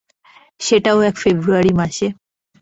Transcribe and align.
সেটাও 0.59 0.99
এক 1.01 1.15
ফেব্রুয়ারি 1.17 1.71
মাসে। 1.73 2.07